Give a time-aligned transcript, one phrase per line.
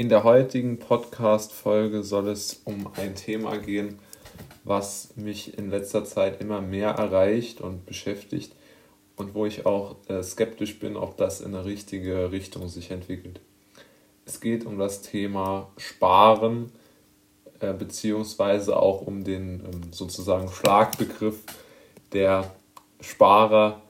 [0.00, 3.98] In der heutigen Podcast-Folge soll es um ein Thema gehen,
[4.62, 8.52] was mich in letzter Zeit immer mehr erreicht und beschäftigt
[9.16, 13.40] und wo ich auch äh, skeptisch bin, ob das in eine richtige Richtung sich entwickelt.
[14.24, 16.70] Es geht um das Thema Sparen,
[17.58, 21.40] äh, beziehungsweise auch um den ähm, sozusagen Schlagbegriff
[22.12, 22.54] der
[23.00, 23.82] Sparer,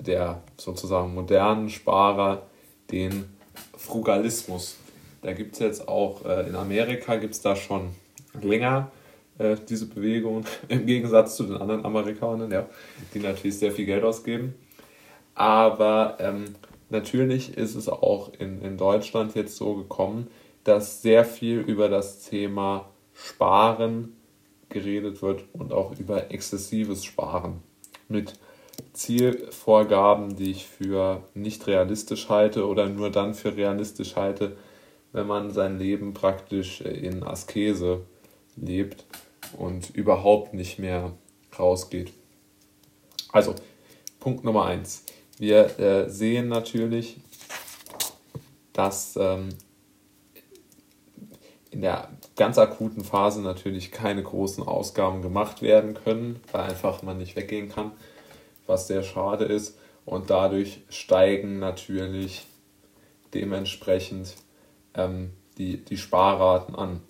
[0.00, 2.48] der sozusagen modernen Sparer,
[2.90, 3.32] den
[3.76, 4.78] Frugalismus.
[5.22, 7.90] Da gibt es jetzt auch äh, in Amerika gibt es da schon
[8.40, 8.90] länger
[9.38, 12.68] äh, diese Bewegung, im Gegensatz zu den anderen Amerikanern, ja,
[13.14, 14.54] die natürlich sehr viel Geld ausgeben.
[15.34, 16.56] Aber ähm,
[16.90, 20.28] natürlich ist es auch in, in Deutschland jetzt so gekommen,
[20.64, 24.16] dass sehr viel über das Thema Sparen
[24.68, 27.62] geredet wird und auch über exzessives Sparen
[28.08, 28.34] mit
[28.92, 34.56] Zielvorgaben, die ich für nicht realistisch halte oder nur dann für realistisch halte,
[35.12, 38.02] wenn man sein Leben praktisch in Askese
[38.56, 39.04] lebt
[39.56, 41.12] und überhaupt nicht mehr
[41.58, 42.12] rausgeht.
[43.30, 43.54] Also,
[44.20, 45.04] Punkt Nummer eins.
[45.38, 47.16] Wir äh, sehen natürlich,
[48.72, 49.50] dass ähm,
[51.70, 57.18] in der ganz akuten Phase natürlich keine großen Ausgaben gemacht werden können, weil einfach man
[57.18, 57.92] nicht weggehen kann,
[58.66, 59.78] was sehr schade ist.
[60.04, 62.46] Und dadurch steigen natürlich
[63.34, 64.34] dementsprechend
[64.94, 67.00] ähm, die, die Sparraten an.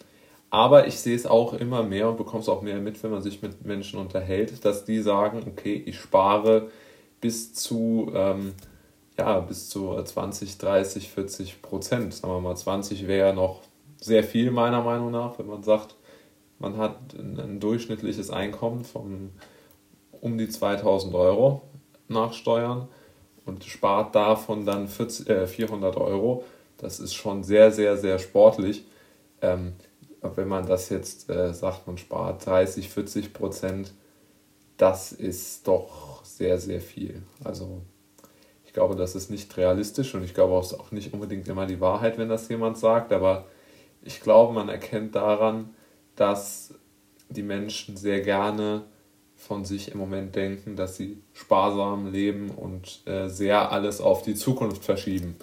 [0.51, 3.23] Aber ich sehe es auch immer mehr und bekomme es auch mehr mit, wenn man
[3.23, 6.69] sich mit Menschen unterhält, dass die sagen, okay, ich spare
[7.23, 8.53] bis zu, ähm,
[9.17, 12.13] ja, bis zu 20, 30, 40 Prozent.
[12.13, 13.63] Sagen wir mal, 20 wäre noch
[13.99, 15.95] sehr viel meiner Meinung nach, wenn man sagt,
[16.59, 19.31] man hat ein, ein durchschnittliches Einkommen von
[20.21, 21.63] um die 2000 Euro
[22.09, 22.89] nach Steuern
[23.47, 26.45] und spart davon dann 40, äh, 400 Euro
[26.83, 28.85] das ist schon sehr, sehr, sehr sportlich.
[29.41, 29.75] Ähm,
[30.21, 33.93] wenn man das jetzt äh, sagt, man spart 30, 40 Prozent,
[34.77, 37.23] das ist doch sehr, sehr viel.
[37.45, 37.83] Also
[38.67, 42.19] ich glaube, das ist nicht realistisch und ich glaube auch nicht unbedingt immer die Wahrheit,
[42.19, 43.47] wenn das jemand sagt, aber
[44.03, 45.71] ich glaube, man erkennt daran,
[46.17, 46.75] dass
[47.29, 48.83] die Menschen sehr gerne
[49.37, 54.35] von sich im Moment denken, dass sie sparsam leben und äh, sehr alles auf die
[54.35, 55.37] Zukunft verschieben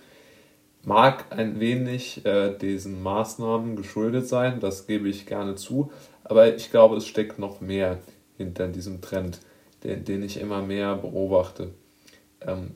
[0.84, 5.92] mag ein wenig äh, diesen Maßnahmen geschuldet sein, das gebe ich gerne zu,
[6.24, 8.00] aber ich glaube, es steckt noch mehr
[8.38, 9.40] hinter diesem Trend,
[9.84, 11.74] den, den ich immer mehr beobachte.
[12.42, 12.72] Ähm,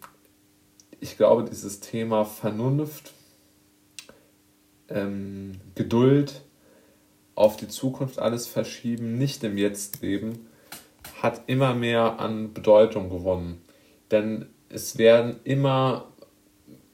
[0.99, 3.13] ich glaube, dieses Thema Vernunft,
[4.89, 6.41] ähm, Geduld,
[7.35, 10.47] auf die Zukunft alles verschieben, nicht im Jetzt leben,
[11.21, 13.61] hat immer mehr an Bedeutung gewonnen.
[14.11, 16.12] Denn es werden immer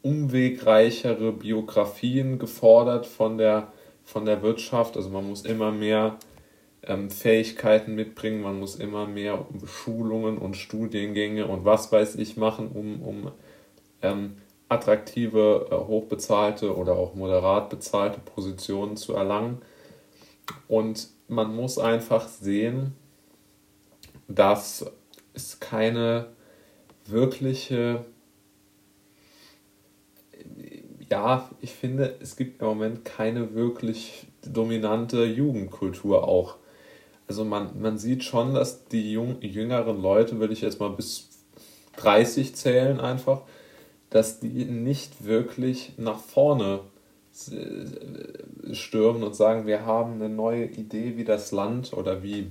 [0.02, 3.72] umwegreichere Biografien gefordert von der,
[4.04, 4.96] von der Wirtschaft.
[4.98, 6.18] Also man muss immer mehr
[6.84, 12.70] ähm, Fähigkeiten mitbringen, man muss immer mehr Schulungen und Studiengänge und was weiß ich machen,
[12.70, 13.32] um, um
[14.02, 14.38] ähm,
[14.70, 19.62] attraktive, äh, hochbezahlte oder auch moderat bezahlte Positionen zu erlangen.
[20.68, 22.94] Und man muss einfach sehen,
[24.28, 24.86] dass
[25.34, 26.28] es keine
[27.06, 28.06] wirkliche
[31.12, 36.58] ja, ich finde, es gibt im Moment keine wirklich dominante Jugendkultur auch.
[37.28, 41.30] Also man, man sieht schon, dass die jung, jüngeren Leute, würde ich jetzt mal bis
[41.98, 43.42] 30 zählen einfach,
[44.10, 46.82] dass die nicht wirklich nach vorne
[48.72, 52.50] stürmen und sagen, wir haben eine neue Idee, wie das Land oder wie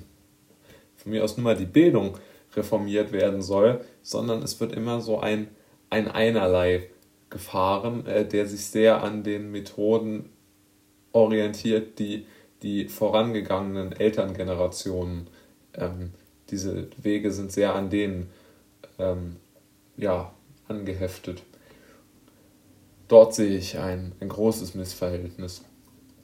[0.97, 2.17] von mir aus nur mal die Bildung
[2.57, 5.49] reformiert werden soll, sondern es wird immer so ein,
[5.91, 6.89] ein Einerlei
[7.31, 10.31] gefahren, äh, der sich sehr an den Methoden
[11.13, 12.27] orientiert, die
[12.63, 15.29] die vorangegangenen Elterngenerationen,
[15.75, 16.13] ähm,
[16.51, 18.31] diese Wege sind sehr an denen
[18.99, 19.37] ähm,
[19.97, 20.33] ja,
[20.67, 21.43] angeheftet.
[23.07, 25.65] Dort sehe ich ein, ein großes Missverhältnis.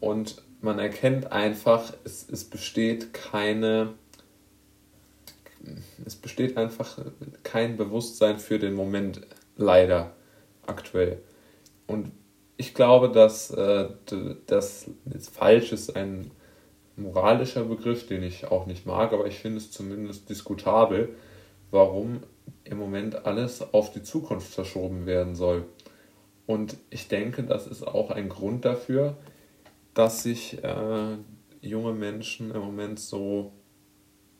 [0.01, 3.95] Und man erkennt einfach, es, es besteht keine,
[6.05, 6.99] es besteht einfach
[7.43, 9.21] kein Bewusstsein für den Moment,
[9.57, 10.13] leider
[10.67, 11.23] aktuell.
[11.87, 12.11] Und
[12.57, 13.89] ich glaube, dass äh,
[14.47, 16.31] das jetzt falsch ist, ein
[16.97, 21.17] moralischer Begriff, den ich auch nicht mag, aber ich finde es zumindest diskutabel,
[21.71, 22.23] warum
[22.63, 25.65] im Moment alles auf die Zukunft verschoben werden soll.
[26.47, 29.17] Und ich denke, das ist auch ein Grund dafür,
[29.95, 31.17] dass sich äh,
[31.61, 33.53] junge Menschen im Moment so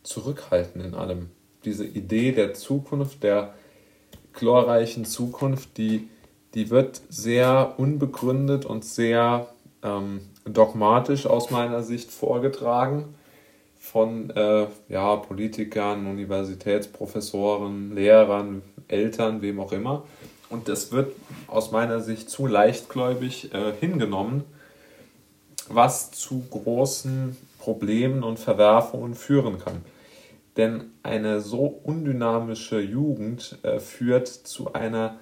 [0.03, 1.31] zurückhalten in allem.
[1.65, 3.55] Diese Idee der Zukunft, der
[4.35, 6.11] glorreichen Zukunft, die
[6.55, 9.49] die wird sehr unbegründet und sehr
[9.83, 13.15] ähm, dogmatisch aus meiner Sicht vorgetragen
[13.79, 20.05] von äh, ja, Politikern, Universitätsprofessoren, Lehrern, Eltern, wem auch immer.
[20.49, 21.13] Und das wird
[21.49, 24.45] aus meiner Sicht zu leichtgläubig äh, hingenommen,
[25.69, 29.83] was zu großen Problemen und Verwerfungen führen kann.
[30.57, 35.19] Denn eine so undynamische Jugend äh, führt zu einer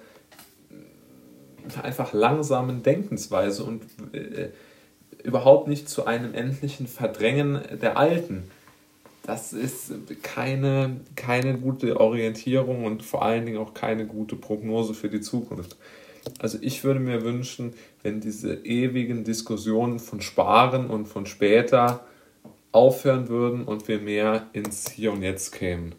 [1.81, 3.83] einfach langsamen Denkensweise und
[4.13, 4.49] äh,
[5.23, 8.43] überhaupt nicht zu einem endlichen Verdrängen der Alten.
[9.25, 15.09] Das ist keine, keine gute Orientierung und vor allen Dingen auch keine gute Prognose für
[15.09, 15.77] die Zukunft.
[16.39, 22.05] Also ich würde mir wünschen, wenn diese ewigen Diskussionen von Sparen und von später
[22.73, 25.95] aufhören würden und wir mehr ins Hier und Jetzt kämen.